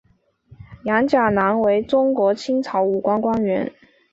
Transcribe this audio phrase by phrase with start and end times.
[0.85, 3.71] 杨钾南为中国清朝武官官员。